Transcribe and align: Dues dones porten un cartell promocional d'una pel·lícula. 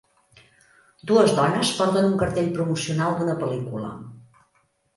Dues 1.11 1.35
dones 1.41 1.73
porten 1.81 2.09
un 2.09 2.17
cartell 2.23 2.51
promocional 2.57 3.17
d'una 3.21 3.39
pel·lícula. 3.45 3.95